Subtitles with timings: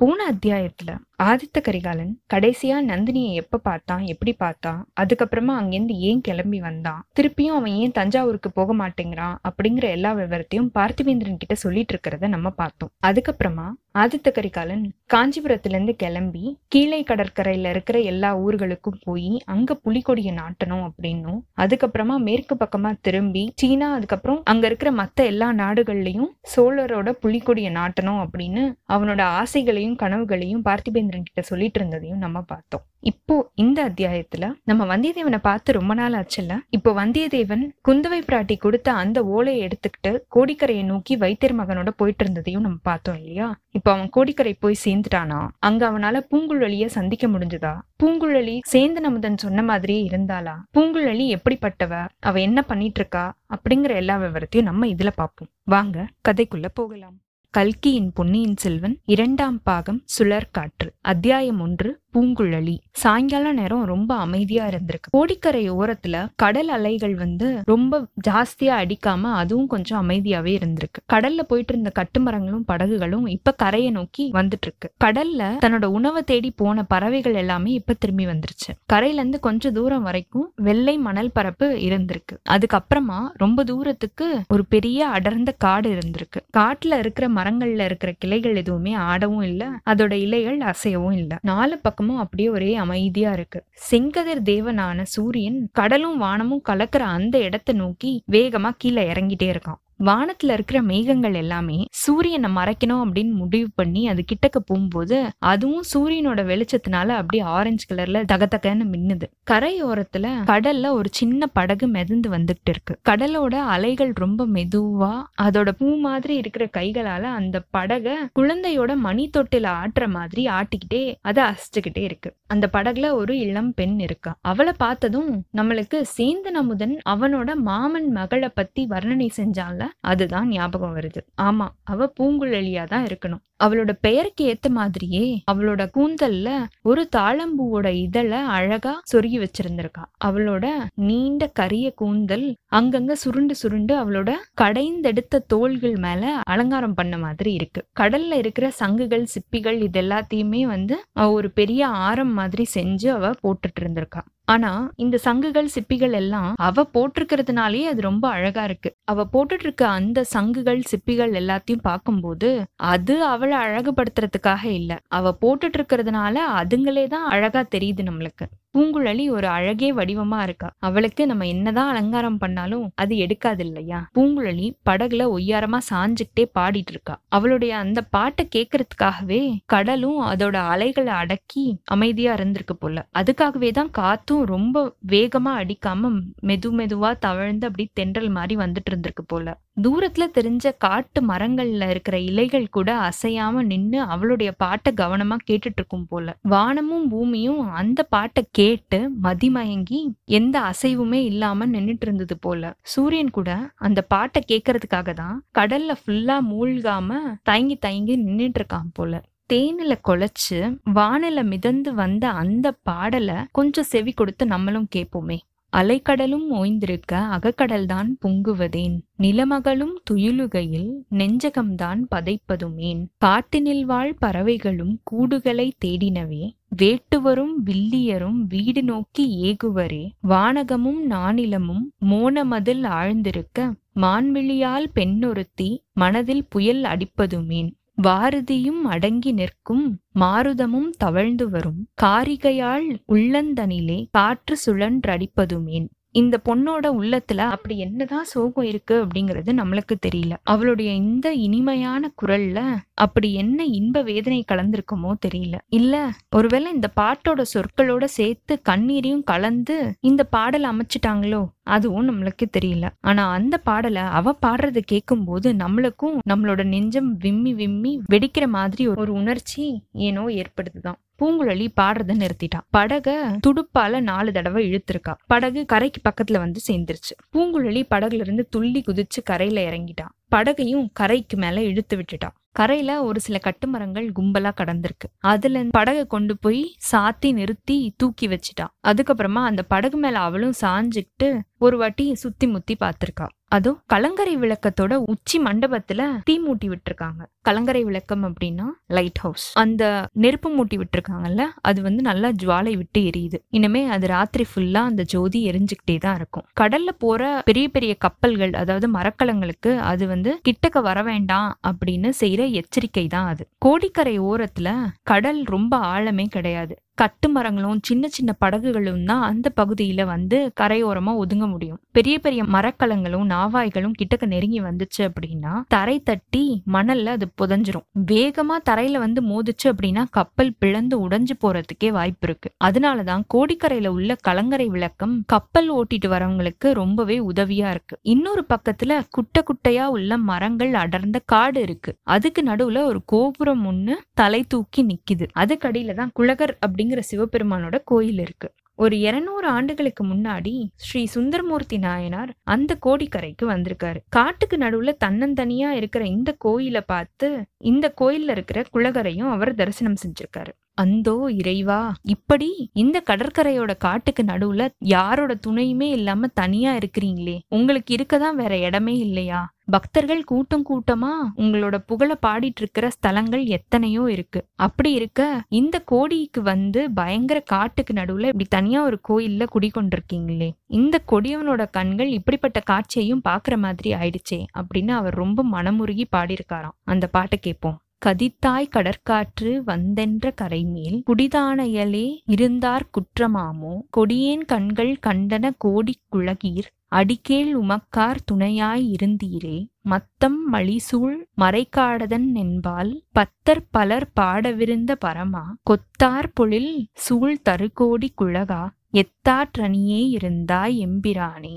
[0.00, 0.90] போன அத்தியாயத்துல
[1.22, 7.72] ஆதித்த கரிகாலன் கடைசியா நந்தினியை எப்ப பார்த்தான் எப்படி பார்த்தான் அதுக்கப்புறமா அங்கிருந்து ஏன் கிளம்பி வந்தான் திருப்பியும் அவன்
[7.72, 12.90] ஏன் தஞ்சாவூருக்கு போக மாட்டேங்கிறான் அப்படிங்கிற எல்லா விவரத்தையும் பார்த்திவேந்திரன் கிட்ட சொல்லிட்டு இருக்கிறத நம்ம பார்த்தோம்.
[13.06, 13.66] அதுக்கப்புறமா
[13.98, 21.40] ஆதித்த கரிகாலன் காஞ்சிபுரத்துல இருந்து கிளம்பி கீழே கடற்கரையில இருக்கிற எல்லா ஊர்களுக்கும் போய் அங்க புலிகொடியை நாட்டணும் அப்படின்னும்
[21.56, 28.64] அதுக்கப்புறமா மேற்கு பக்கமா திரும்பி சீனா அதுக்கப்புறம் அங்க இருக்கிற மத்த எல்லா நாடுகள்லயும் சோழரோட புலிகொடியை நாட்டணும் அப்படின்னு
[28.88, 32.82] அவனோட ஆசைகளையும் கனவுகளையும் பார்த்திபேந்திரன் கிட்ட சொல்லிட்டு இருந்ததையும் நம்ம பார்த்தோம்.
[33.00, 36.58] இப்போ இந்த அத்தியாயத்துல நம்ம வந்தியத்தேவனை பார்த்து ரொம்ப நாள் ஆச்சுல்ல?
[36.70, 42.78] இப்போ வந்தியத்தேவன் குந்தவை பிராட்டி கொடுத்த அந்த ஓலையை எடுத்துக்கிட்டு கோடிக்கரையை நோக்கி வைத்தியர் மகனோட போயிட்டு இருந்ததையும் நம்ம
[42.82, 43.60] பார்த்தோம் இல்லையா?
[43.70, 45.48] இப்போ அவன் கோடிக்கரை போய் சேர்ந்துட்டானா?
[45.58, 47.78] அங்க அவனால பூங்குழலிய சந்திக்க முடிஞ்சதா?
[48.04, 50.56] பூங்குழலி சேந்தன் அமுதன் சொன்ன மாதிரியே இருந்தாளா?
[50.78, 52.06] பூங்குழலி எப்படிப்பட்டவ?
[52.20, 55.48] அவ என்ன பண்ணிட்டு இருக்கா அப்படிங்கிற எல்லா விவரத்தையும் நம்ம இதுல பார்ப்போம்.
[55.64, 57.20] வாங்க கதைக்குள்ள போகலாம்.
[57.58, 62.78] கல்கியின் பொன்னியின் செல்வன் இரண்டாம் பாகம் சுழற் காற்று அத்தியாயம் ஒன்று பூங்குழலி.
[62.92, 65.08] சாயங்கால நேரம் ரொம்ப அமைதியா இருந்திருக்கு.
[65.10, 71.00] கோடிக்கரை ஓரத்துல கடல் அலைகள் வந்து ரொம்ப ஜாஸ்தியா அடிக்காம அதுவும் கொஞ்சம் அமைதியாவே இருந்திருக்கு.
[71.12, 76.82] கடல்ல போயிட்டு இருந்த கட்டுமரங்களும் படகுகளும் இப்ப கரையை நோக்கி வந்துட்டு இருக்கு கடல்ல தன்னோட உணவை தேடி போன
[76.82, 78.72] பறவைகள் எல்லாமே இப்ப திரும்பி வந்துருச்சு.
[78.86, 82.38] கரையில இருந்து கொஞ்ச தூரம் வரைக்கும் வெள்ளை மணல் பரப்பு இருந்திருக்கு.
[82.50, 86.40] அதுக்கப்புறமா ரொம்ப தூரத்துக்கு ஒரு பெரிய அடர்ந்த காடு இருந்திருக்கு.
[86.56, 89.70] காட்டுல இருக்கிற மரங்கள்ல இருக்கிற கிளைகள் எதுவுமே ஆடவும் இல்ல.
[89.86, 91.38] அதோட இலைகள் அசையவும் இல்ல.
[91.42, 93.64] நாலு பக்கமும் அப்படியே ஒரே அமைதியா இருக்கு.
[93.90, 99.80] செங்கதிர் தேவனான சூரியன் கடலும் வானமும் கலக்கிற அந்த இடத்தை நோக்கி வேகமா கீழே இறங்கிட்டே இருக்கான்.
[100.04, 107.08] வானத்துல இருக்கிற மேகங்கள் எல்லாமே சூரியனை மறைக்கணும் அப்படின்னு முடிவு பண்ணி அது கிட்டக்க போகும்போது அதுவும் சூரியனோட வெளிச்சத்தினால
[107.08, 109.26] அப்படியே ஆரஞ்சு கலர்ல தகதகன்னு மின்னுது.
[109.50, 112.98] கரையோரத்துல கடல்ல ஒரு சின்ன படகு மிதந்து வந்துட்டு இருக்கு.
[113.08, 120.08] கடலோட அலைகள் ரொம்ப மெதுவா அதோட பூ மாதிரி இருக்கிற கைகளால அந்த படக குழந்தையோட மணி தொட்டில ஆட்டுற
[120.08, 122.34] மாதிரி ஆட்டிக்கிட்டே அதை அசைச்சுக்கிட்டே இருக்கு.
[122.46, 124.36] அந்த படகுல ஒரு இளம் பெண் இருக்கா.
[124.40, 131.20] அவளை பார்த்ததும் நம்மளுக்கு சேந்தன் அமுதன் அவனோட மாமன் மகளை பத்தி வர்ணனை செஞ்சான்ல அதுதான் ஞாபகம் வருது.
[131.42, 133.42] ஆமா அவ பூங்குழலியா தான் இருக்கணும்.
[133.60, 136.48] அவளோட பெயருக்கு ஏத்த மாதிரியே அவளோட கூந்தல்ல
[136.82, 140.04] ஒரு தாழம்பூவோட இதழ அழகா சொருகி வச்சிருந்திருக்கா.
[140.24, 140.66] அவளோட
[141.08, 147.80] நீண்ட கரிய கூந்தல் அங்கங்க சுருண்டு சுருண்டு அவளோட கடைந்தெடுத்த தோள்கள் மேல அலங்காரம் பண்ண மாதிரி இருக்கு.
[148.00, 153.80] கடல்ல இருக்கிற சங்குகள் சிப்பிகள் இது எல்லாத்தையுமே வந்து அவ ஒரு பெரிய ஆரம் மாதிரி செஞ்சு அவ போட்டுட்டு
[153.80, 154.20] இருந்திருக்கா.
[154.44, 158.90] ஆனா இந்த சங்குகள் சிப்பிகள் எல்லாம் அவ போட்டிருக்கிறதுனாலே அது ரொம்ப அழகா இருக்கு.
[159.04, 162.50] அவ போட்டுட்டு இருக்க அந்த சங்குகள் சிப்பிகள் எல்லாத்தையும் பார்க்கும்போது
[162.92, 164.96] அது அவள் அழகுபடுத்துறதுக்காக இல்லை.
[165.08, 168.46] அவ போட்டுட்டு இருக்கிறதுனால அதுங்களே தான் அழகா தெரியுது நம்மளுக்கு.
[168.78, 170.72] பூங்குழலி ஒரு அழகே வடிவமா இருக்கா.
[170.78, 174.10] அவளுக்கு நம்ம என்னதான் அலங்காரம் பண்ணாலும் அது எடுக்காது இல்லையா?
[174.14, 177.14] பூங்குழலி படகுல ஒய்யாரமா சாஞ்சுக்கிட்டே பாடிட்டு இருக்கா.
[177.28, 183.08] அவளுடைய அந்த பாட்டை கேட்கறதுக்காகவே கடலும் அதோட அலைகளை அடக்கி அமைதியா இருந்திருக்கு போல.
[183.18, 184.76] அதுக்காகவே தான் காத்தும் ரொம்ப
[185.08, 186.12] வேகமா அடிக்காம
[186.42, 189.56] மெது மெதுவா தவழ்ந்து அப்படி தென்றல் மாதிரி வந்துட்டு இருந்திருக்கு போல.
[189.82, 196.36] தூரத்துல தெரிஞ்ச காட்டு மரங்கள்ல இருக்கிற இலைகள் கூட அசையாம நின்னு அவளுடைய பாட்டை கவனமா கேட்டுட்டு இருக்கும் போல.
[196.42, 199.98] வானமும் பூமியும் அந்த பாட்டை கே கேட்டு மதிமயங்கி
[200.38, 202.62] எந்த அசைவுமே இல்லாம நின்னுட்டு இருந்தது போல.
[202.82, 209.22] சூரியன் கூட அந்த பாட்டை கேட்கறதுக்காக தான் கடல்ல ஃபுல்லா மூழ்காம தயங்கி தயங்கி நின்னுட்டு இருக்கான் போல.
[209.52, 210.58] தேனில கொலைச்சு
[210.94, 215.38] வானில மிதந்து வந்த அந்த பாடலை கொஞ்சம் செவி கொடுத்து நம்மளும் கேட்போமே.
[215.76, 219.00] அலைக்கடலும் ஓய்ந்திருக்க அகக்கடல்தான் பொங்குவதேன்.
[219.18, 223.06] நிலமகளும் துயிலுகையில் நெஞ்சகம்தான் பதைப்பதுமேன்.
[223.24, 230.10] காட்டினில் வாழ் பறவைகளும் கூடுகளை தேடினவே வேட்டுவரும் வில்லியரும் வீடு நோக்கி ஏகுவரே.
[230.28, 237.70] வானகமும் நானிலமும் மோனமதில் ஆழ்ந்திருக்க மான்விழியால் பெண்ணொருத்தி மனதில் புயல் அடிப்பதுமேன்.
[238.02, 241.88] வாரதியும் அடங்கி நிற்கும் மாருதமும் தவழ்ந்து வரும்.
[242.02, 245.88] காரிகையால் உள்ளந்தனிலே காற்று சுழன்றடிப்பதுமேன்.
[246.10, 250.32] இந்த பொண்ணோட உள்ளத்துல அப்படி என்னதான் சோகம் இருக்கு அப்படிங்கிறது நம்மளுக்கு தெரியல.
[250.42, 255.54] அவளுடைய இந்த இனிமையான குரல்ல அப்படி என்ன இன்ப வேதனை கலந்திருக்குமோ தெரியல.
[255.68, 261.46] இல்ல ஒருவேளை இந்த பாட்டோட சொற்களோட சேர்த்து கண்ணீரையும் கலந்து இந்த பாடல் அமைச்சிட்டாங்களோ?
[261.68, 262.86] அதுவும் நம்மளுக்கு தெரியல.
[263.00, 269.64] ஆனா அந்த பாடலை அவ பாடுறத கேட்கும்போது நம்மளுக்கும் நம்மளோட நெஞ்சம் விம்மி விம்மி வெடிக்கிற மாதிரி ஒரு உணர்ச்சி
[269.92, 272.58] ஏனோ ஏற்படுதுதான் பூங்குழலி பாடுறத நிறுத்திட்டா.
[272.76, 273.06] படக
[273.46, 275.12] துடுப்பால நாலு தடவை இழுத்திருக்கா.
[275.26, 277.14] படகு கரைக்கு பக்கத்துல வந்து சேர்ந்துருச்சு.
[277.32, 282.36] பூங்குழலி படகுல இருந்து துள்ளி குதிச்சு கரையில இறங்கிட்டான் படகையும் கரைக்கு மேல இழுத்து விட்டுட்டான்.
[282.52, 285.06] கரையில ஒரு சில கட்டுமரங்கள் கும்பலா கடந்திருக்கு.
[285.18, 291.78] அதுல படகை கொண்டு போய் சாத்தி நிறுத்தி தூக்கி வச்சிட்டா அதுக்கப்புறமா அந்த படகு மேல அவளும் சாஞ்சுக்கிட்டு ஒரு
[291.78, 293.28] வாட்டி சுத்தி முத்தி பார்த்திருக்கா.
[293.50, 297.22] அதுவும் கலங்கரை விளக்கத்தோட உச்சி மண்டபத்துல தீ மூட்டி விட்டுருக்காங்க.
[297.42, 298.66] கலங்கரை விளக்கம் அப்படின்னா
[298.96, 299.84] லைட் ஹவுஸ் அந்த
[300.24, 303.38] நெருப்பு மூட்டி விட்டுருக்காங்கல்ல அது வந்து நல்லா ஜுவாலை விட்டு எரியுது.
[303.50, 306.46] இனிமே அது ராத்திரி ஃபுல்லா அந்த ஜோதி எரிஞ்சுக்கிட்டே தான் இருக்கும்.
[306.60, 313.06] கடல்ல போற பெரிய பெரிய கப்பல்கள் அதாவது மரக்கலங்களுக்கு அது வந்து கிட்டக்க வர வேண்டாம் அப்படின்னு செய்யற எச்சரிக்கை
[313.06, 313.46] தான் அது.
[313.58, 314.68] கோடிக்கரை ஓரத்துல
[315.02, 316.76] கடல் ரொம்ப ஆழமே கிடையாது.
[316.98, 321.78] கட்டு மரங்களும் சின்ன சின்ன படகுகளும் தான் அந்த பகுதியில வந்து கரையோரமா ஒதுங்க முடியும்.
[321.92, 327.84] பெரிய பெரிய மரக்கலங்களும் நாவாய்களும் கிட்டக்க நெருங்கி வந்துச்சு அப்படின்னா தரை தட்டி மணல்ல அது புதஞ்சிரும்.
[328.06, 332.50] வேகமா தரையில வந்து மோதிச்சு அப்படின்னா கப்பல் பிளந்து உடைஞ்சு போறதுக்கே வாய்ப்பு இருக்கு.
[332.64, 337.98] அதனாலதான் கோடிக்கரையில உள்ள கலங்கரை விளக்கம் கப்பல் ஓட்டிட்டு வரவங்களுக்கு ரொம்பவே உதவியா இருக்கு.
[338.02, 341.90] இன்னொரு பக்கத்துல குட்டை குட்டையா உள்ள மரங்கள் அடர்ந்த காடு இருக்கு.
[342.16, 345.26] அதுக்கு நடுவுல ஒரு கோபுரம் ஒண்ணு தலை தூக்கி நிக்குது.
[345.38, 346.56] அதுக்கடியில தான் குழகர்
[346.88, 348.52] அப்படிங்கிற சிவபெருமானோட கோயில் இருக்கு.
[348.74, 353.96] ஒரு இருநூறு ஆண்டுகளுக்கு முன்னாடி ஸ்ரீ சுந்தரமூர்த்தி நாயனார் அந்த கோடிக்கரைக்கு வந்திருக்காரு.
[354.08, 360.52] காட்டுக்கு நடுவுல தன்னந்தனியா இருக்கிற இந்த கோயிலை பார்த்து இந்த கோயில்ல இருக்கிற குளகரையும் அவர் தரிசனம் செஞ்சிருக்காரு.
[360.78, 367.36] அந்தோ இறைவா இப்படி இந்த கடற்கரையோட காட்டுக்கு நடுவுல யாரோட துணையுமே இல்லாம தனியா இருக்கிறீங்களே?
[367.48, 369.40] உங்களுக்கு இருக்கதான் வேற இடமே இல்லையா?
[369.66, 374.40] பக்தர்கள் கூட்டம் கூட்டமா உங்களோட புகழ பாடிட்டு இருக்கிற ஸ்தலங்கள் எத்தனையோ இருக்கு.
[374.56, 381.64] அப்படி இருக்க இந்த கோடிக்கு வந்து பயங்கர காட்டுக்கு நடுவுல இப்படி தனியா ஒரு கோயில்ல குடிக்கொண்டிருக்கீங்களே இந்த கொடியவனோட
[381.70, 386.76] கண்கள் இப்படிப்பட்ட காட்சியையும் பாக்குற மாதிரி ஆயிடுச்சே அப்படின்னு அவர் ரொம்ப மனமுருகி பாடியிருக்காராம்.
[386.84, 387.78] அந்த பாட்டை கேட்போம்.
[388.06, 393.72] கதித்தாய் கடற்காற்று வந்தென்ற கரைமேல் குடிதானையலே இருந்தார் குற்றமாமோ?
[393.90, 399.66] கொடியேன் கண்கள் கண்டன கோடி குழகீர் அடிக்கேள் உமக்கார் துணையாய் இருந்தீரே.
[399.82, 405.44] மத்தம் மலிசூழ் மறைக்காடதன் என்பால் பத்தர் பலர் பாடவிருந்த பரமா?
[405.70, 408.62] கொத்தார் பொழில் சூழ் தருகோடி குழகா?
[408.92, 411.56] எத்தாற்றணியே இருந்தாய் எம்பிரானே.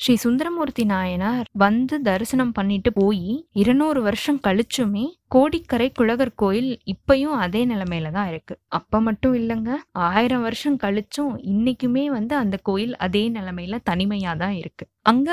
[0.00, 7.62] ஸ்ரீ சுந்தரமூர்த்தி நாயனார் வந்து தரிசனம் பண்ணிட்டு போய் இருநூறு வருஷம் கழிச்சுமே கோடிக்கரை குழகர் கோயில் இப்பயும் அதே
[7.66, 8.54] நிலைமையில தான் இருக்கு.
[8.68, 14.86] அப்ப மட்டும் இல்லைங்க ஆயிரம் வருஷம் கழிச்சும் இன்னைக்குமே வந்து அந்த கோயில் அதே நிலைமையில தனிமையா தான் இருக்கு.
[15.02, 15.30] அங்க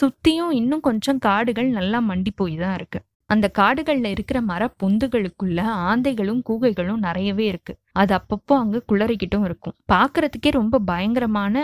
[0.00, 3.00] சுத்தியும் இன்னும் கொஞ்சம் காடுகள் நல்லா மண்டி போய் தான் இருக்கு.
[3.26, 5.60] அந்த காடுகள்ல இருக்கிற மர பொந்துகளுக்குள்ள
[5.90, 7.72] ஆந்தைகளும் கூகைகளும் நிறையவே இருக்கு.
[8.00, 9.74] அது அப்பப்போ அங்க குளறிக்கிட்டும் இருக்கும்.
[9.92, 11.54] பாக்குறதுக்கே ரொம்ப பயங்கரமான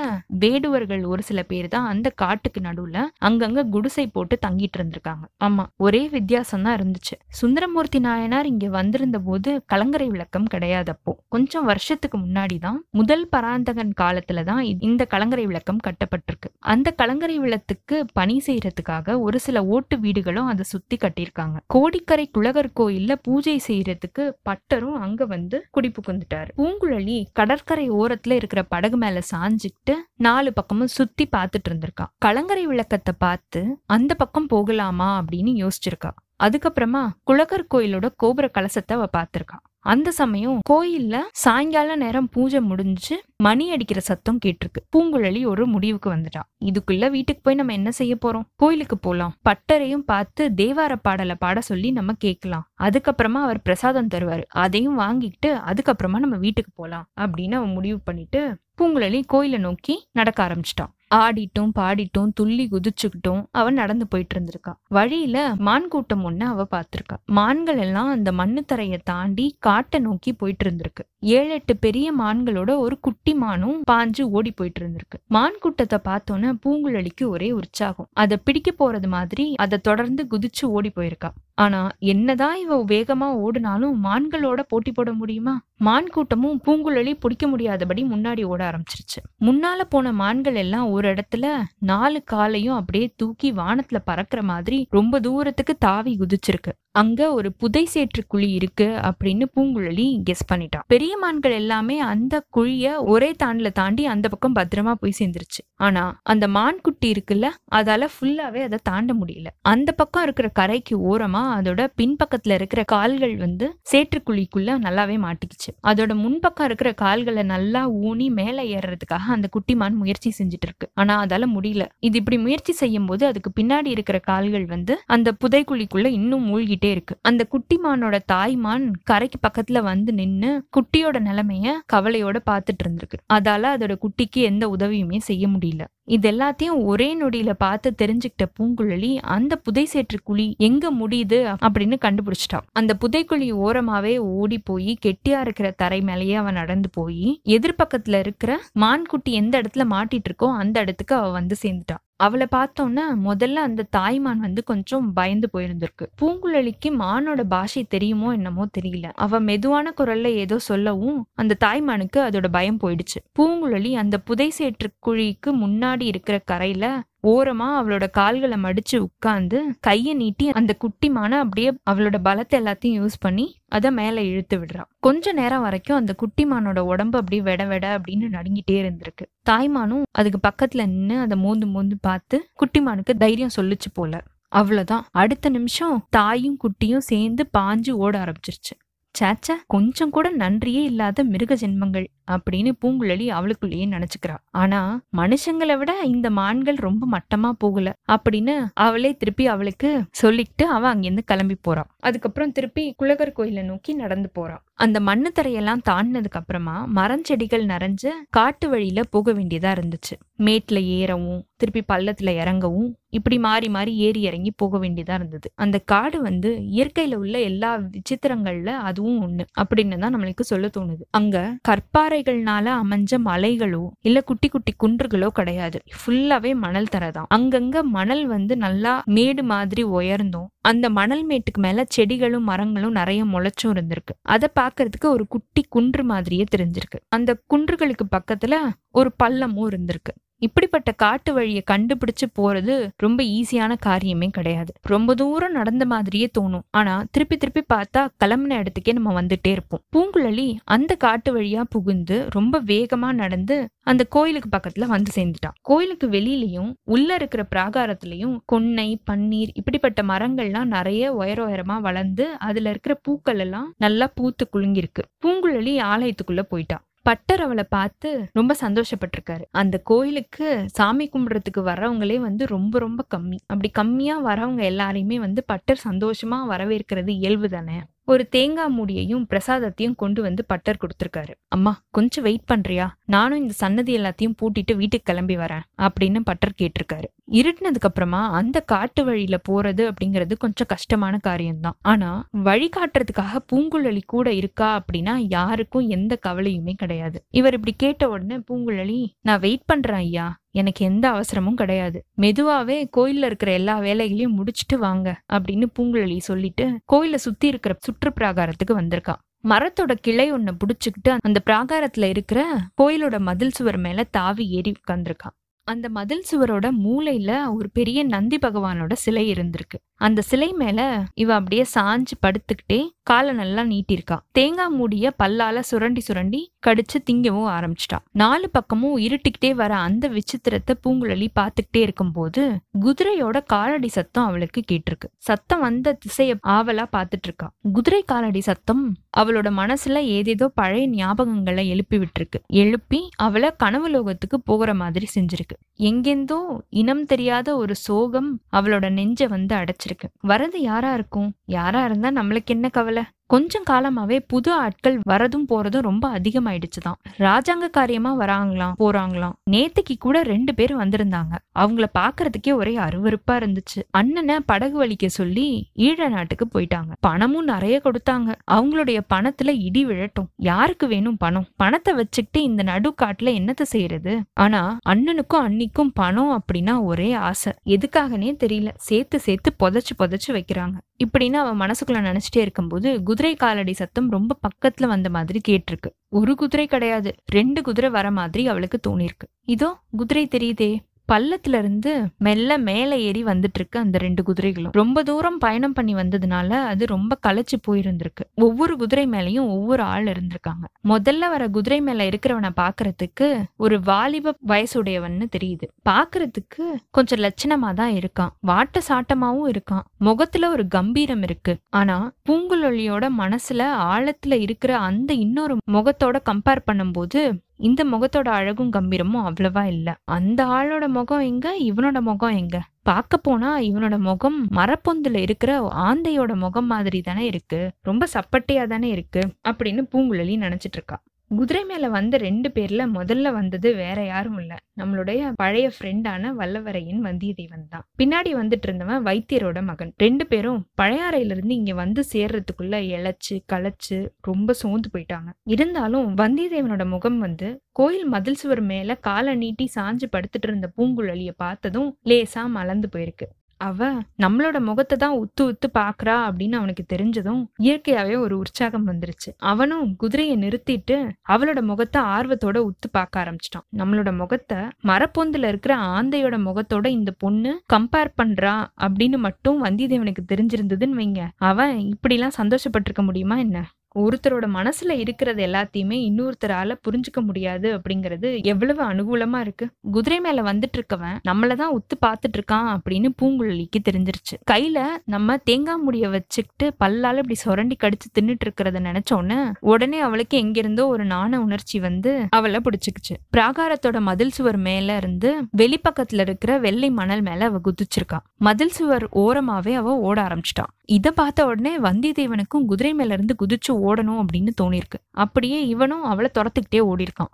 [0.42, 2.98] வேடுவர்கள் ஒரு சில பேர் தான் அந்த காட்டுக்கு நடுவுல
[3.28, 5.24] அங்கங்க குடிசை போட்டு தங்கிட்டு இருந்திருக்காங்க.
[5.46, 7.16] ஆமா ஒரே வித்தியாசம் தான் இருந்துச்சு.
[7.40, 11.14] சுந்தரமூர்த்தி நாயனார் இங்க வந்திருந்த போது கலங்கரை விளக்கம் கிடையாது அப்போ.
[11.28, 16.48] கொஞ்சம் வருஷத்துக்கு முன்னாடி தான் முதல் பராந்தகன் காலத்துல தான் இந்த கலங்கரை விளக்கம் கட்டப்பட்டிருக்கு.
[16.72, 21.56] அந்த கலங்கரை விளத்துக்கு பணி செய்யறதுக்காக ஒரு சில ஓட்டு வீடுகளும் அதை சுத்தி கட்டியிருக்காங்க.
[21.66, 28.96] கோடிக்கரை குலகர் கோயில்ல பூஜை செய்யறதுக்கு பட்டரும் அங்க வந்து குடிப்புக்கு வந்துட்டாரு பூங்குழலி கடற்கரை ஓரத்துல இருக்கிற படகு
[28.96, 32.06] மேல சாஞ்சுக்கிட்டு நாலு பக்கமும் சுத்தி பார்த்துட்டு இருந்திருக்கா.
[32.18, 35.24] கலங்கரை விளக்கத்தை பார்த்து அந்த பக்கம் போகலாமா?
[35.24, 36.10] அப்படின்னு யோசிச்சிருக்கா.
[36.42, 39.58] அதுக்கப்புறமா குளக்கர் கோயிலோட கோபுர கலசத்தை அவ பார்த்திருக்கா.
[39.84, 44.80] அந்த சமயம் கோயில்ல சாயங்கால நேரம் பூஜை முடிஞ்சு மணி அடிக்கிற சத்தம் கேட்டிருக்கு.
[44.96, 46.42] பூங்குழலி ஒரு முடிவுக்கு வந்துட்டா.
[46.64, 48.46] இதுக்குள்ள வீட்டுக்கு போய் நம்ம என்ன செய்ய போறோம்?
[48.56, 49.34] கோயிலுக்கு போலாம்.
[49.48, 52.70] பட்டரையும் பார்த்து தேவார பாடலை பாட சொல்லி நம்ம கேட்கலாம்.
[52.82, 54.42] அதுக்கப்புறமா அவர் பிரசாதம் தருவாரு.
[54.48, 60.92] அதையும் வாங்கிக்கிட்டு அதுக்கப்புறமா நம்ம வீட்டுக்கு போலாம் அப்படின்னு அவன் முடிவு பண்ணிட்டு பூங்குழலி கோயிலை நோக்கி நடக்க ஆரம்பிச்சிட்டான்
[61.20, 67.78] ஆடிட்டும் பாடிட்டும் துள்ளி குதிச்சுக்கிட்டும் அவன் நடந்து போயிட்டு இருந்திருக்கா வழியில மான் கூட்டம் ஒண்ணு அவ பார்த்திருக்கா மான்கள்
[67.78, 73.32] எல்லாம் அந்த மண்ணு தரைய தாண்டி காட்டை நோக்கி போயிட்டு இருந்திருக்கு ஏழு எட்டு பெரிய மான்களோட ஒரு குட்டி
[73.34, 78.08] மானும் பாஞ்சு ஓடி போயிட்டு இருந்திருக்கு மான் கூட்டத்தை பார்த்தோன்னே பூங்குழலிக்கு ஒரே உற்சாகம்.
[78.12, 81.30] அதை பிடிக்க போறது மாதிரி அதை தொடர்ந்து குதிச்சு ஓடி போயிருக்கா.
[81.54, 81.80] ஆனா
[82.12, 85.54] என்னதான் இவ வேகமா ஓடினாலும் மான்களோட போட்டி போட முடியுமா?
[85.76, 89.20] மான் கூட்டமும் பூங்குழலி பிடிக்க முடியாதபடி முன்னாடி ஓட ஆரம்பிச்சிருச்சு.
[89.40, 91.46] முன்னால போன மான்கள் எல்லாம் ஒரு ஒரு இடத்துல
[91.78, 96.72] நாலு காலையும் அப்படியே தூக்கி வானத்துல பறக்கிற மாதிரி ரொம்ப தூரத்துக்கு தாவி குதிச்சிருக்கு.
[96.90, 103.04] அங்க ஒரு புதை சேற்று குழி இருக்கு அப்படின்னு பூங்குழலி கெஸ் பண்ணிட்டான் பெரிய மான்கள் எல்லாமே அந்த குழிய
[103.04, 105.62] ஒரே தாண்டில தாண்டி அந்த பக்கம் பத்திரமா போய் சேர்ந்துருச்சு.
[105.76, 109.46] ஆனா அந்த மான் குட்டி இருக்குல்ல அதால ஃபுல்லாவே அதை தாண்ட முடியல.
[109.62, 115.70] அந்த பக்கம் இருக்கிற கரைக்கு ஓரமா அதோட பின்பக்கத்துல இருக்கிற கால்கள் வந்து சேற்றுக்குழிக்குள்ள நல்லாவே மாட்டிக்கிச்சு.
[115.86, 120.90] அதோட முன்பக்கம் இருக்கிற கால்களை நல்லா ஊனி மேலே ஏறுறதுக்காக அந்த குட்டி மான் முயற்சி செஞ்சுட்டு இருக்கு.
[120.96, 121.84] ஆனா அதால முடியல.
[122.00, 127.18] இது இப்படி முயற்சி செய்யும் போது அதுக்கு பின்னாடி இருக்கிற கால்கள் வந்து அந்த புதைக்குழிக்குள்ள இன்னும் மூழ்கிட்டே இருக்கு.
[127.22, 133.18] அந்த குட்டி மானோட தாய்மான் கரைக்கு பக்கத்துல வந்து நின்னு குட்டியோட நிலைமைய கவலையோட பார்த்துட்டு இருந்திருக்கு.
[133.32, 135.82] அதால அதோட குட்டிக்கு எந்த உதவியுமே செய்ய முடியல.
[136.08, 141.38] இது எல்லாத்தையும் ஒரே நொடியில பார்த்து தெரிஞ்சுக்கிட்ட பூங்குழலி அந்த புதை சேற்று குழி எங்க முடியுது?
[141.62, 148.18] அப்படின்னு கண்டுபிடிச்சிட்டா அந்த புதைக்குழி ஓரமாவே ஓடி போய் கெட்டியா இருக்கிற தரை மேலேயே அவன் நடந்து போய் எதிர்பக்கத்துல
[148.18, 153.86] இருக்கிற மான்குட்டி எந்த இடத்துல மாட்டிட்டு இருக்கோ அந்த இடத்துக்கு அவ வந்து சேர்ந்துட்டான் அவளை பார்த்தோன்னா முதல்ல அந்த
[153.96, 156.06] தாய்மான் வந்து கொஞ்சம் பயந்து போயிருந்திருக்கு.
[156.20, 159.06] பூங்குழலிக்கு மானோட பாஷை தெரியுமோ என்னமோ தெரியல.
[159.16, 163.18] அவ மெதுவான குரல்ல ஏதோ சொல்லவும் அந்த தாய்மானுக்கு அதோட பயம் போயிடுச்சு.
[163.38, 166.84] பூங்குழலி அந்த புதை சேற்று குழிக்கு முன்னாடி இருக்கிற கரையில
[167.26, 173.20] ஓரமா அவளோட கால்களை மடிச்சு உட்கார்ந்து கையை நீட்டி அந்த குட்டி மானை அப்படியே அவளோட பலத்தை எல்லாத்தையும் யூஸ்
[173.20, 174.84] பண்ணி அதை மேலே இழுத்து விடுறா.
[175.00, 179.26] கொஞ்ச நேரம் வரைக்கும் அந்த குட்டி மானோட உடம்பு அப்படியே வெட வெட அப்படின்னு நடுங்கிட்டே இருந்திருக்கு.
[179.50, 184.22] தாய்மானும் அதுக்கு பக்கத்துல நின்று அதை மோந்து மோந்து பார்த்து குட்டிமானுக்கு தைரியம் சொல்லுச்சு போல.
[184.48, 185.04] அவ்வளவுதான்.
[185.10, 188.74] அடுத்த நிமிஷம் தாயும் குட்டியும் சேர்ந்து பாஞ்சு ஓட ஆரம்பிச்சிருச்சு.
[189.20, 194.36] சேச்சா கொஞ்சம் கூட நன்றியே இல்லாத மிருக ஜென்மங்கள் அப்படின்னு பூங்குழலி அவளுக்குள்ளேயே நினைச்சுக்கிறா.
[194.50, 201.24] ஆனா மனுஷங்களை விட இந்த மான்கள் ரொம்ப மட்டமா போகல அப்படின்னு அவளே திருப்பி அவளுக்கு சொல்லிட்டு அவ அங்கிருந்து
[201.24, 207.64] கிளம்பி போறான் அதுக்கப்புறம் திருப்பி குலகர் கோயிலை நோக்கி நடந்து போறான் அந்த மண்ணு தரையெல்லாம் தாண்டினதுக்கு அப்புறமா மரஞ்செடிகள்
[207.66, 210.14] நிறைஞ்ச காட்டு வழியில போக வேண்டியதா இருந்துச்சு.
[210.38, 215.48] மேட்ல ஏறவும் திருப்பி பள்ளத்துல இறங்கவும் இப்படி மாறி மாறி ஏறி இறங்கி போக வேண்டியதா இருந்தது.
[215.54, 221.02] அந்த காடு வந்து இயற்கையில உள்ள எல்லா விசித்திரங்கள்ல அதுவும் ஒண்ணு அப்படின்னு தான் நம்மளுக்கு சொல்ல தோணுது.
[221.10, 221.36] அங்க
[221.68, 225.80] கற்பாறைகள்னால அமைஞ்ச மலைகளோ இல்ல குட்டி குட்டி குன்றுகளோ கிடையாது.
[225.98, 230.48] ஃபுல்லாவே மணல் தரதான் அங்கங்க மணல் வந்து நல்லா மேடு மாதிரி உயர்ந்தும்.
[230.60, 234.14] அந்த மணல் மேட்டுக்கு மேல செடிகளும் மரங்களும் நிறைய முளைச்சும் இருந்திருக்கு.
[234.28, 236.98] அதை பாக்குறதுக்கு ஒரு குட்டி குன்று மாதிரியே தெரிஞ்சிருக்கு.
[237.08, 238.56] அந்த குன்றுகளுக்கு பக்கத்துல
[238.90, 240.14] ஒரு பள்ளமும் இருந்திருக்கு.
[240.42, 244.72] இப்படிப்பட்ட காட்டு வழியை கண்டுபிடிச்சு போறது ரொம்ப ஈஸியான காரியமே கிடையாது.
[244.82, 246.64] ரொம்ப தூரம் நடந்த மாதிரியே தோணும்.
[246.70, 249.82] ஆனா திருப்பி திருப்பி பார்த்தா கிளம்புன இடத்துக்கே நம்ம வந்துட்டே இருப்போம்.
[249.96, 256.70] பூங்குழலி அந்த காட்டு வழியா புகுந்து ரொம்ப வேகமா நடந்து அந்த கோயிலுக்கு பக்கத்துல வந்து சேர்ந்துட்டான் கோயிலுக்கு வெளியிலயும்
[256.84, 263.68] உள்ள இருக்கிற பிராகாரத்திலயும் கொன்னை பன்னீர் இப்படிப்பட்ட மரங்கள்லாம் நிறைய உயர உயரமா வளர்ந்து அதுல இருக்கிற பூக்கள் எல்லாம்
[263.78, 269.44] நல்லா பூத்து குலுங்கிருக்கு பூங்குழலி ஆலயத்துக்குள்ள போயிட்டான் பட்டர் அவளை பார்த்து ரொம்ப சந்தோஷப்பட்டிருக்காரு.
[269.50, 273.38] அந்த கோயிலுக்கு சாமி கும்பிடுறதுக்கு வர்றவங்களே வந்து ரொம்ப ரொம்ப கம்மி.
[273.46, 277.78] அப்படி கம்மியா வரவங்க எல்லாரையுமே வந்து பட்டர் சந்தோஷமா வரவேற்கிறது இயல்பு தானே?
[278.12, 281.34] ஒரு தேங்காய் மூடியையும் பிரசாதத்தையும் கொண்டு வந்து பட்டர் கொடுத்துருக்காரு.
[281.48, 282.88] அம்மா கொஞ்சம் வெயிட் பண்றியா?
[283.04, 287.08] நானும் இந்த சன்னதி எல்லாத்தையும் பூட்டிட்டு வீட்டுக்கு கிளம்பி வரேன் அப்படின்னு பட்டர் கேட்டிருக்காரு.
[287.30, 291.78] இருட்டினதுக்கு அப்புறமா அந்த காட்டு வழியில போறது அப்படிங்கிறது கொஞ்சம் கஷ்டமான காரியம்தான்.
[291.80, 297.24] ஆனா வழிகாட்டுறதுக்காக பூங்குழலி கூட இருக்கா அப்படின்னா யாருக்கும் எந்த கவலையுமே கிடையாது.
[297.30, 300.26] இவர் இப்படி கேட்ட உடனே பூங்குழலி நான் வெயிட் பண்றேன் ஐயா.
[300.54, 302.04] எனக்கு எந்த அவசரமும் கிடையாது.
[302.18, 308.74] மெதுவாவே கோயில்ல இருக்கிற எல்லா வேலைகளையும் முடிச்சிட்டு வாங்க அப்படின்னு பூங்குழலி சொல்லிட்டு கோயில சுத்தி இருக்கிற சுற்று பிராகாரத்துக்கு
[308.74, 315.38] வந்திருக்கான் மரத்தோட கிளை ஒன்ன புடிச்சுக்கிட்டு அந்த பிராகாரத்துல இருக்கிற கோயிலோட மதில் சுவர் மேல தாவி ஏறி உட்கார்ந்துருக்கான்
[315.68, 319.78] அந்த மதில் சுவரோட மூலையில ஒரு பெரிய நந்தி பகவானோட சிலை இருந்திருக்கு.
[320.06, 320.80] அந்த சிலை மேல
[321.22, 327.98] இவ அப்படியே சாஞ்சு படுத்துக்கிட்டே காலை நல்லா நீட்டிருக்கா தேங்காய் மூடிய பல்லால சுரண்டி சுரண்டி கடிச்சு திங்கவும் ஆரம்பிச்சிட்டா.
[328.12, 332.42] நாலு பக்கமும் இருட்டிக்கிட்டே வர அந்த விசித்திரத்தை பூங்குழலி பார்த்துக்கிட்டே இருக்கும்போது
[332.80, 335.08] குதிரையோட காலடி சத்தம் அவளுக்கு கேட்டிருக்கு.
[335.28, 338.84] சத்தம் வந்த திசைய ஆவலா பார்த்துட்டு இருக்கா குதிரை காலடி சத்தம்
[339.16, 342.38] அவளோட மனசுல ஏதேதோ பழைய ஞாபகங்களை எழுப்பி விட்டுருக்கு.
[342.62, 345.56] எழுப்பி அவளை கனவு லோகத்துக்கு போகிற மாதிரி செஞ்சிருக்கு.
[345.80, 346.40] எங்கெந்தோ
[346.82, 349.90] இனம் தெரியாத ஒரு சோகம் அவளோட நெஞ்ச வந்து அடைச்சிருக்கு.
[350.28, 351.34] வரது யாரா இருக்கும்?
[351.46, 353.04] யாரா இருந்தா நம்மளுக்கு என்ன கவலை?
[353.26, 356.94] கொஞ்சம் காலமாவே புது ஆட்கள் வரதும் போறதும் ரொம்ப அதிகமாயிடுச்சுதான்.
[357.18, 359.32] ராஜாங்க காரியமா வராங்களாம் போறாங்களாம்.
[359.50, 361.38] நேத்துக்கு கூட ரெண்டு பேர் வந்திருந்தாங்க.
[361.58, 363.82] அவங்கள பாக்குறதுக்கே ஒரே அருவருப்பா இருந்துச்சு.
[363.90, 366.90] அண்ணனை படகு வலிக்க சொல்லி ஈழ நாட்டுக்கு போயிட்டாங்க.
[367.00, 368.34] பணமும் நிறைய கொடுத்தாங்க.
[368.50, 370.28] அவங்களுடைய பணத்துல இடி விழட்டும்.
[370.36, 371.46] யாருக்கு வேணும் பணம்?
[371.56, 374.20] பணத்தை வச்சுக்கிட்டு இந்த நடுக்காட்டுல என்னத்த செய்யறது?
[374.32, 377.52] ஆனா அண்ணனுக்கும் அன்னிக்கும் பணம் அப்படின்னா ஒரே ஆசை.
[377.66, 378.68] எதுக்காகனே தெரியல.
[378.76, 380.72] சேர்த்து சேர்த்து புதைச்சு புதைச்சு வைக்கிறாங்க.
[381.02, 385.90] இப்படின்னு அவன் மனசுக்குள்ள நினைச்சிட்டே இருக்கும்போது குதிரை காலடி சத்தம் ரொம்ப பக்கத்துல வந்த மாதிரி கேட்டிருக்கு.
[386.08, 387.14] ஒரு குதிரை கிடையாது.
[387.32, 389.26] ரெண்டு குதிரை வர மாதிரி அவளுக்கு தோணிருக்கு.
[389.44, 390.78] இதோ குதிரை தெரியுதே.
[391.12, 394.72] பள்ளத்துல இருந்து மெல்ல மேலே ஏறி வந்துட்டு இருக்கு அந்த ரெண்டு குதிரைகளும்.
[394.72, 398.24] ரொம்ப தூரம் பயணம் பண்ணி வந்ததுனால அது ரொம்ப களைச்சு போயிருந்திருக்கு.
[398.34, 400.64] ஒவ்வொரு குதிரை மேலையும் ஒவ்வொரு ஆள் இருந்திருக்காங்க.
[400.88, 405.68] முதல்ல வர குதிரை மேல இருக்கிறவனை பாக்குறதுக்கு ஒரு வாலிப வயசுடையவன்னு தெரியுது.
[405.90, 408.30] பாக்குறதுக்கு கொஞ்சம் லட்சணமா தான் இருக்கான்.
[408.46, 409.82] வாட்ட சாட்டமாவும் இருக்கான்.
[409.96, 411.56] முகத்துல ஒரு கம்பீரம் இருக்கு.
[411.70, 419.64] ஆனா பூங்குழலியோட மனசுல ஆழத்துல இருக்கிற அந்த இன்னொரு முகத்தோட கம்பேர் பண்ணும்போது இந்த முகத்தோட அழகும் கம்பீரமும் அவ்வளவா
[419.64, 419.96] இல்ல.
[420.04, 421.56] அந்த ஆளோட முகம் எங்க?
[421.60, 422.62] இவனோட முகம் எங்க?
[422.82, 427.72] பார்க்க போனா இவனோட முகம் மரப்பொந்துல இருக்கிற ஆந்தையோட முகம் மாதிரி தானே இருக்கு.
[427.80, 429.20] ரொம்ப சப்பட்டையா தானே இருக்கு.
[429.48, 431.02] அப்படின்னு பூங்குழலி நினைச்சிட்டு இருக்கா.
[431.38, 434.56] குதிரை மேலே வந்த ரெண்டு பேரில் முதல்ல வந்தது வேற யாரும் இல்லை.
[434.80, 437.84] நம்மளுடைய பழைய ஃப்ரெண்டான வல்லவரையின் வந்தியத்தேவன் தான்.
[438.00, 439.92] பின்னாடி வந்துட்டு இருந்தவன் வைத்தியரோட மகன்.
[439.96, 445.30] ரெண்டு பேரும் பழையாறையிலிருந்து இங்கே வந்து சேர்றதுக்குள்ள இழைச்சு களைச்சு ரொம்ப சோர்ந்து போயிட்டாங்க.
[445.54, 451.90] இருந்தாலும் வந்தியத்தேவனோட முகம் வந்து கோயில் மதில் சுவர் மேல காலை நீட்டி சாஞ்சு படுத்துட்டு இருந்த பூங்குழலிய பார்த்ததும்
[452.10, 453.28] லேசா மலர்ந்து போயிருக்கு.
[453.62, 453.88] அவ
[454.22, 459.30] நம்மளோட முகத்தை தான் உத்து உத்து பாக்குறா அப்படின்னு அவனுக்கு தெரிஞ்சதும் இயற்கையாவே ஒரு உற்சாகம் வந்துருச்சு.
[459.52, 460.96] அவனும் குதிரையை நிறுத்திட்டு
[461.28, 463.66] அவளோட முகத்தை ஆர்வத்தோட உத்து பார்க்க ஆரம்பிச்சிட்டான்.
[463.76, 468.54] நம்மளோட முகத்தை மரப்பொந்துல இருக்கிற ஆந்தையோட முகத்தோட இந்த பொண்ணு கம்பேர் பண்றா
[468.84, 471.22] அப்படின்னு மட்டும் வந்தியத்தேவனுக்கு தெரிஞ்சிருந்ததுன்னு வைங்க.
[471.50, 473.58] அவன் இப்படிலாம் சந்தோஷப்பட்டிருக்க முடியுமா என்ன?
[473.98, 479.68] ஒருத்தரோட மனசுல இருக்கிறது எல்லாத்தையுமே இன்னொருத்தரால புரிஞ்சுக்க முடியாது அப்படிங்கிறது எவ்வளவு அனுகூலமா இருக்கு.
[479.90, 484.34] குதிரை மேல வந்துட்டு இருக்கவன் நம்மளதான் உத்து பார்த்துட்டு இருக்கான் அப்படின்னு பூங்குழலிக்கு தெரிஞ்சிருச்சு.
[484.50, 490.86] கையில நம்ம தேங்காய் முடிய வச்சுக்கிட்டு பல்லால இப்படி சுரண்டி கடிச்சு தின்னுட்டு இருக்கிறத நினைச்சோன்னு உடனே அவளுக்கு எங்கிருந்தோ
[490.86, 493.14] ஒரு நாண உணர்ச்சி வந்து அவளை பிடிச்சுக்குச்சு.
[493.36, 498.18] பிராகாரத்தோட மதில் சுவர் மேல இருந்து வெளிப்பக்கத்துல இருக்கிற வெள்ளை மணல் மேல அவ குதிச்சிருக்கா.
[498.36, 504.24] மதில் சுவர் ஓரமாவே அவ ஓட ஆரம்பிச்சிட்டான் இதை பார்த்த உடனே வந்தியத்தேவனுக்கும் குதிரை மேல இருந்து குதிச்சு ஓடணும்
[504.24, 507.32] அப்படின்னு தோணிருக்கு அப்படியே இவனும் அவளை துரத்துக்கிட்டே ஓடிருக்கான்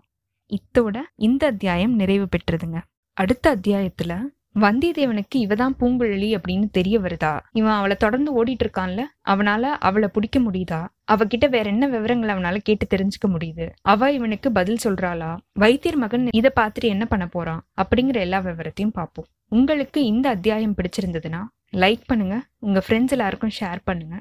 [0.49, 2.83] இத்தோட இந்த அத்தியாயம் நிறைவு பெற்றதுங்க.
[3.12, 4.21] அடுத்த அத்தியாயத்துல
[4.55, 7.40] வந்தியத்தேவனுக்கு இவதான் பூங்குழலி அப்படின்னு தெரிய வருதா?
[7.52, 10.87] இவன் அவளை தொடர்ந்து ஓடிட்டு இருக்கான்ல அவனால அவளை பிடிக்க முடியுதா?
[11.12, 13.69] அவகிட்ட வேற என்ன விவரங்களை அவனால கேட்டு தெரிஞ்சுக்க முடியுது?
[13.83, 15.37] அவ இவனுக்கு பதில் சொல்றாளா?
[15.52, 17.67] வைத்தியர் மகன் இதை பார்த்துட்டு என்ன பண்ண போறான்?
[17.76, 19.26] அப்படிங்கிற எல்லா விவரத்தையும் பார்ப்போம்.
[19.49, 22.47] உங்களுக்கு இந்த அத்தியாயம் பிடிச்சிருந்ததுன்னா லைக் பண்ணுங்க.
[22.59, 24.21] உங்க ஃப்ரெண்ட்ஸ் எல்லாருக்கும் ஷேர் பண்ணுங்க.